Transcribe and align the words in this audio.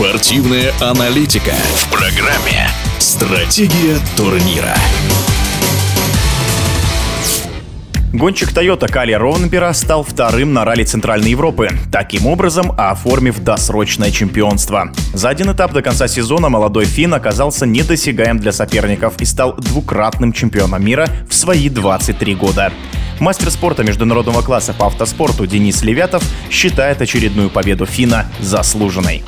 Спортивная 0.00 0.72
аналитика 0.80 1.52
в 1.74 1.90
программе 1.90 2.70
«Стратегия 2.98 3.98
турнира». 4.16 4.74
Гонщик 8.14 8.50
Toyota 8.50 8.90
Кали 8.90 9.12
Ронбера 9.12 9.74
стал 9.74 10.02
вторым 10.02 10.54
на 10.54 10.64
ралли 10.64 10.84
Центральной 10.84 11.32
Европы, 11.32 11.68
таким 11.92 12.26
образом 12.26 12.72
оформив 12.78 13.40
досрочное 13.40 14.10
чемпионство. 14.10 14.90
За 15.12 15.28
один 15.28 15.52
этап 15.52 15.72
до 15.72 15.82
конца 15.82 16.08
сезона 16.08 16.48
молодой 16.48 16.86
фин 16.86 17.12
оказался 17.12 17.66
недосягаем 17.66 18.38
для 18.38 18.52
соперников 18.52 19.20
и 19.20 19.26
стал 19.26 19.54
двукратным 19.58 20.32
чемпионом 20.32 20.82
мира 20.82 21.10
в 21.28 21.34
свои 21.34 21.68
23 21.68 22.34
года. 22.36 22.72
Мастер 23.18 23.50
спорта 23.50 23.84
международного 23.84 24.40
класса 24.40 24.72
по 24.72 24.86
автоспорту 24.86 25.46
Денис 25.46 25.82
Левятов 25.82 26.24
считает 26.50 27.02
очередную 27.02 27.50
победу 27.50 27.84
Фина 27.84 28.24
заслуженной 28.40 29.22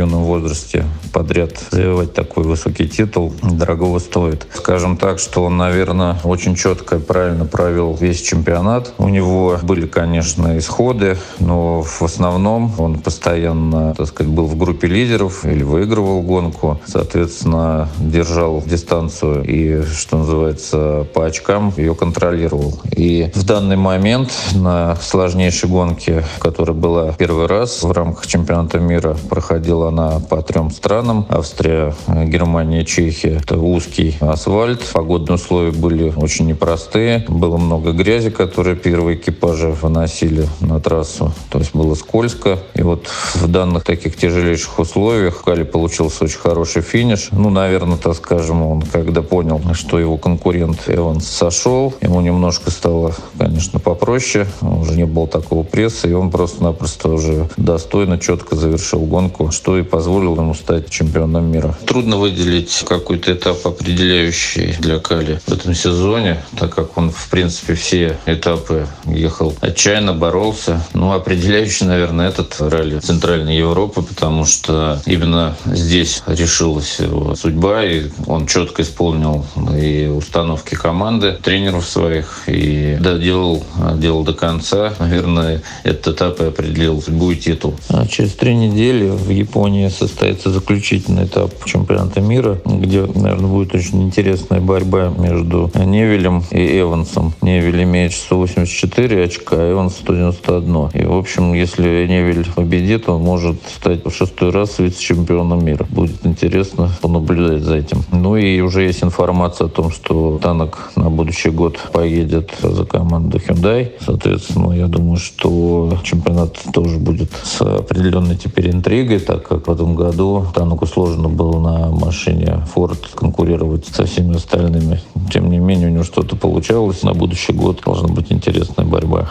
юном 0.00 0.24
возрасте 0.24 0.84
подряд 1.12 1.52
завоевать 1.70 2.14
такой 2.14 2.44
высокий 2.44 2.88
титул 2.88 3.32
дорогого 3.42 3.98
стоит. 3.98 4.46
Скажем 4.54 4.96
так, 4.96 5.18
что 5.18 5.44
он, 5.44 5.56
наверное, 5.56 6.16
очень 6.24 6.54
четко 6.54 6.96
и 6.96 7.00
правильно 7.00 7.44
провел 7.44 7.94
весь 7.94 8.22
чемпионат. 8.22 8.94
У 8.98 9.08
него 9.08 9.58
были, 9.62 9.86
конечно, 9.86 10.56
исходы, 10.58 11.16
но 11.38 11.82
в 11.82 12.02
основном 12.02 12.72
он 12.78 12.98
постоянно, 12.98 13.94
так 13.94 14.06
сказать, 14.06 14.32
был 14.32 14.46
в 14.46 14.56
группе 14.56 14.88
лидеров 14.88 15.44
или 15.44 15.62
выигрывал 15.62 16.22
гонку. 16.22 16.80
Соответственно, 16.86 17.88
держал 17.98 18.62
дистанцию 18.64 19.44
и, 19.44 19.82
что 19.82 20.18
называется, 20.18 21.06
по 21.12 21.26
очкам 21.26 21.72
ее 21.76 21.94
контролировал. 21.94 22.80
И 22.90 23.30
в 23.34 23.44
данный 23.44 23.76
момент 23.76 24.30
на 24.54 24.96
сложнейшей 24.96 25.68
гонке, 25.68 26.24
которая 26.38 26.76
была 26.76 27.12
первый 27.12 27.46
раз 27.46 27.82
в 27.82 27.92
рамках 27.92 28.26
чемпионата 28.26 28.78
мира, 28.78 29.16
проходила 29.28 29.89
она 29.90 30.20
по 30.20 30.40
трем 30.42 30.70
странам. 30.70 31.26
Австрия, 31.28 31.94
Германия, 32.08 32.84
Чехия. 32.84 33.40
Это 33.42 33.58
узкий 33.58 34.16
асфальт. 34.20 34.80
Погодные 34.92 35.34
условия 35.34 35.72
были 35.72 36.12
очень 36.16 36.46
непростые. 36.46 37.24
Было 37.28 37.56
много 37.56 37.92
грязи, 37.92 38.30
которые 38.30 38.76
первые 38.76 39.18
экипажи 39.18 39.68
выносили 39.68 40.48
на 40.60 40.80
трассу. 40.80 41.32
То 41.50 41.58
есть 41.58 41.74
было 41.74 41.94
скользко. 41.94 42.58
И 42.74 42.82
вот 42.82 43.08
в 43.34 43.48
данных 43.48 43.84
таких 43.84 44.16
тяжелейших 44.16 44.78
условиях 44.78 45.42
Кали 45.42 45.64
получился 45.64 46.24
очень 46.24 46.38
хороший 46.38 46.82
финиш. 46.82 47.28
Ну, 47.32 47.50
наверное, 47.50 47.96
так 47.96 48.14
скажем, 48.14 48.62
он 48.62 48.82
когда 48.82 49.22
понял, 49.22 49.60
что 49.74 49.98
его 49.98 50.16
конкурент 50.16 50.84
Эванс 50.86 51.26
сошел, 51.26 51.92
ему 52.00 52.20
немножко 52.20 52.70
стало, 52.70 53.14
конечно, 53.38 53.80
попроще. 53.80 54.46
Уже 54.62 54.96
не 54.96 55.04
было 55.04 55.26
такого 55.26 55.64
пресса, 55.64 56.08
и 56.08 56.12
он 56.12 56.30
просто-напросто 56.30 57.08
уже 57.10 57.48
достойно, 57.56 58.18
четко 58.18 58.54
завершил 58.54 59.00
гонку, 59.00 59.50
что 59.50 59.69
и 59.78 59.82
позволило 59.82 60.36
ему 60.36 60.54
стать 60.54 60.90
чемпионом 60.90 61.50
мира. 61.50 61.76
Трудно 61.86 62.16
выделить 62.16 62.84
какой-то 62.88 63.32
этап 63.32 63.66
определяющий 63.66 64.74
для 64.78 64.98
Кали 64.98 65.40
в 65.46 65.52
этом 65.52 65.74
сезоне, 65.74 66.42
так 66.58 66.74
как 66.74 66.96
он, 66.98 67.10
в 67.10 67.28
принципе, 67.28 67.74
все 67.74 68.18
этапы 68.26 68.86
ехал 69.06 69.54
отчаянно, 69.60 70.12
боролся. 70.12 70.84
Ну, 70.94 71.12
определяющий, 71.12 71.84
наверное, 71.84 72.28
этот 72.28 72.56
ралли 72.60 72.98
Центральной 73.00 73.56
Европы, 73.56 74.02
потому 74.02 74.44
что 74.44 75.00
именно 75.06 75.56
здесь 75.66 76.22
решилась 76.26 76.98
его 76.98 77.34
судьба, 77.34 77.84
и 77.84 78.10
он 78.26 78.46
четко 78.46 78.82
исполнил 78.82 79.44
и 79.76 80.06
установки 80.06 80.74
команды, 80.74 81.38
тренеров 81.42 81.86
своих, 81.86 82.42
и 82.46 82.96
доделал 83.00 83.62
делал 83.94 84.24
до 84.24 84.34
конца. 84.34 84.94
Наверное, 84.98 85.62
этот 85.84 86.16
этап 86.16 86.40
и 86.40 86.44
определил 86.44 87.00
судьбу 87.00 87.30
и 87.30 87.36
титул. 87.36 87.74
А 87.88 88.06
через 88.06 88.34
три 88.34 88.54
недели 88.54 89.08
в 89.08 89.30
Японии 89.30 89.59
состоится 89.90 90.50
заключительный 90.50 91.24
этап 91.24 91.52
чемпионата 91.64 92.20
мира, 92.20 92.58
где, 92.64 93.02
наверное, 93.02 93.50
будет 93.50 93.74
очень 93.74 94.02
интересная 94.02 94.60
борьба 94.60 95.12
между 95.16 95.70
Невелем 95.74 96.42
и 96.50 96.80
Эвансом. 96.80 97.34
Невель 97.42 97.82
имеет 97.82 98.12
184 98.12 99.24
очка, 99.24 99.56
а 99.58 99.72
Эванс 99.72 99.96
191. 99.96 100.88
И, 100.94 101.04
в 101.04 101.12
общем, 101.12 101.52
если 101.52 102.06
Невель 102.06 102.46
победит, 102.54 103.08
он 103.08 103.22
может 103.22 103.56
стать 103.68 104.04
в 104.04 104.10
шестой 104.10 104.50
раз 104.50 104.78
вице-чемпионом 104.78 105.64
мира. 105.64 105.86
Будет 105.90 106.24
интересно 106.24 106.90
понаблюдать 107.02 107.62
за 107.62 107.76
этим. 107.76 108.02
Ну 108.12 108.36
и 108.36 108.60
уже 108.60 108.84
есть 108.84 109.04
информация 109.04 109.66
о 109.66 109.70
том, 109.70 109.90
что 109.90 110.38
Танок 110.42 110.92
на 110.96 111.10
будущий 111.10 111.50
год 111.50 111.78
поедет 111.92 112.50
за 112.62 112.84
команду 112.84 113.38
Hyundai. 113.38 113.92
Соответственно, 114.04 114.72
я 114.72 114.86
думаю, 114.86 115.18
что 115.18 115.98
чемпионат 116.02 116.56
тоже 116.72 116.98
будет 116.98 117.30
с 117.42 117.60
определенной 117.60 118.36
теперь 118.36 118.70
интригой, 118.70 119.20
так 119.20 119.49
как 119.50 119.66
в 119.66 119.70
этом 119.72 119.96
году 119.96 120.46
Тануку 120.54 120.86
сложно 120.86 121.28
было 121.28 121.58
на 121.58 121.90
машине 121.90 122.64
Ford 122.72 122.98
конкурировать 123.16 123.84
со 123.84 124.06
всеми 124.06 124.36
остальными. 124.36 125.00
Тем 125.32 125.50
не 125.50 125.58
менее, 125.58 125.88
у 125.88 125.90
него 125.90 126.04
что-то 126.04 126.36
получалось. 126.36 127.02
На 127.02 127.14
будущий 127.14 127.52
год 127.52 127.80
должна 127.84 128.06
быть 128.06 128.30
интересная 128.30 128.86
борьба. 128.86 129.30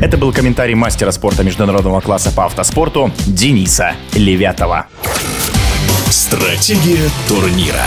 Это 0.00 0.16
был 0.16 0.32
комментарий 0.32 0.74
мастера 0.74 1.10
спорта 1.12 1.44
международного 1.44 2.00
класса 2.00 2.32
по 2.34 2.46
автоспорту 2.46 3.10
Дениса 3.26 3.92
Левятова. 4.14 4.86
Стратегия 6.08 7.10
турнира. 7.28 7.84